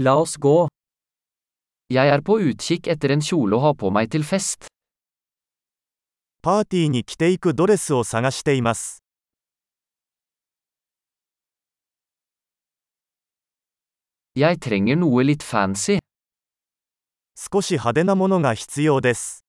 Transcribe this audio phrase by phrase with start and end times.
[0.00, 0.68] La oss gå.
[1.90, 4.68] Jeg er på utkikk etter en kjole å ha på meg til fest.
[6.40, 9.02] パーティーに着ていくドレスを探しています。
[14.36, 15.98] Jeg trenger noe litt fancy.
[17.34, 19.42] 少し派手なものが必要です。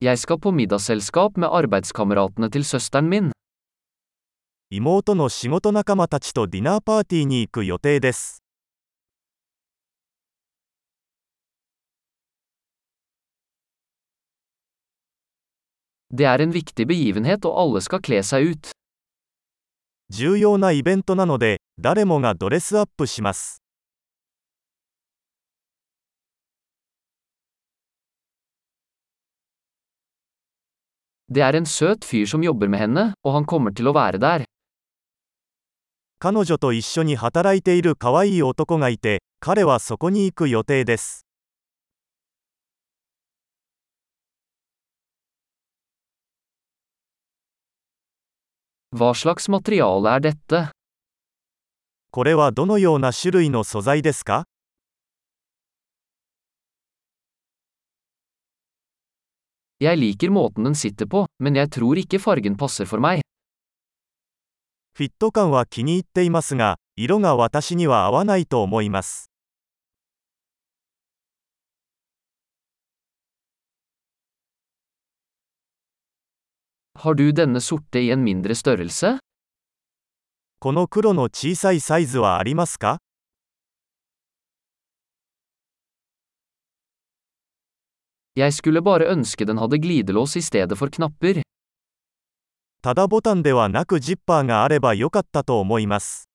[0.00, 3.30] Jeg skal på middagsselskap med arbeidskameratene til søsteren min.
[4.74, 8.42] 妹の仕事仲間たちとディナーパーティーに行く予定です。
[16.10, 16.38] Er.
[20.08, 23.58] 重要なイベントなので、誰もがドレスアップします。
[31.28, 34.51] Det er en søt fyr som jobber med henne, og han kommer til å være der.
[36.24, 41.26] 彼女と一緒に働いている可愛い男がいて、彼はそこに行く予定です。
[48.92, 50.70] Er?
[52.12, 54.44] これはどのような種類の素材ですか
[59.80, 63.22] Jeg liker måten den sitter på, men jeg tror ikke fargen passer for meg.
[64.94, 69.30] フィット感は気に入っていますが、色が私には合わないと思います。
[80.60, 82.98] この黒の小さいサイズはありますか
[88.34, 91.42] Jeg skulle bare ønske den hadde glidelås i stedet for knapper.
[92.84, 96.28] ただボタンではなくジッパーがあればよかったと思います。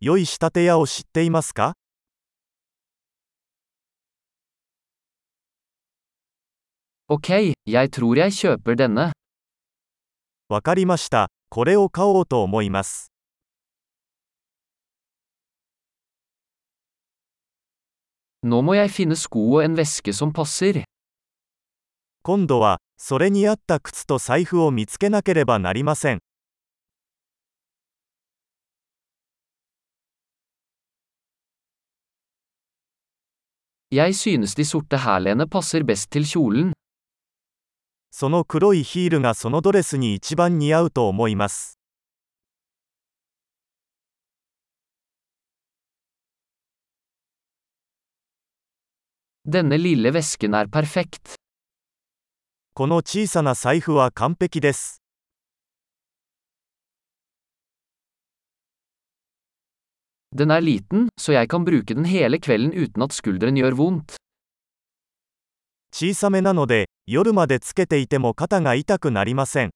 [0.00, 1.74] 良い仕立て屋を知っていますか？
[10.48, 11.28] わかりました。
[11.50, 13.13] これを買おうと思います。
[22.22, 26.18] 今度はそれに合った靴と財布を見つけなければなりません。
[38.10, 41.78] その黒いヒールがそのドレスに一番似合うと思います。
[49.46, 51.34] Denne lille vesken er perfekt.
[52.72, 55.02] この小さな財布は完璧です。
[60.34, 64.16] Den er liten, så jeg kan bruke den hele kvelden uten at skulderen gjør vondt.
[65.92, 69.70] 小さめなので、夜までつけていても肩が痛くなりません。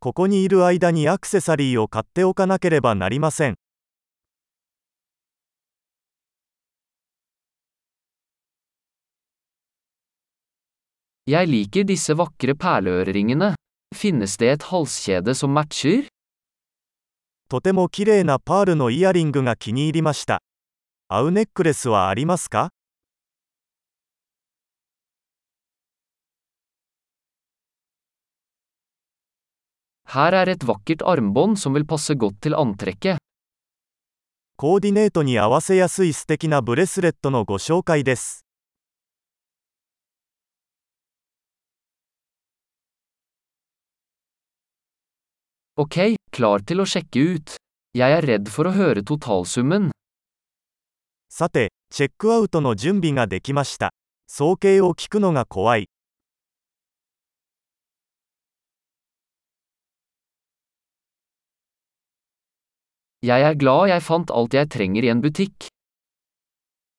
[0.00, 3.54] ここにいる間にアクセサリーを買っておかなければなりません。
[17.48, 20.42] とてもきれいなパールのイヤリングが気に入りました。
[21.06, 22.70] アウネックレスはありますか？
[30.06, 33.18] Her er et vakkert armbånd som vil passe godt til antrekket.
[34.56, 38.46] コーディネートに合わせやすい素敵なブレスレットのご紹介です。
[45.76, 47.56] Ok, klar til å sjekke ut.
[47.92, 49.90] Jeg er redd for å høre totalsummen.
[51.28, 53.90] さて、チェックアウトの準備ができました。
[54.26, 55.88] 総計を聞くのが怖い。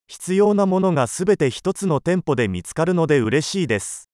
[0.08, 4.10] 必要なものがすべて一つの店舗で見つかるのでうれしいです。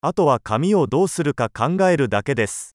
[0.00, 2.74] あとは紙をどうするか考えるだけです。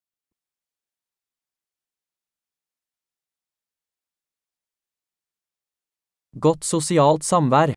[6.38, 7.74] Godt sosialt samvær.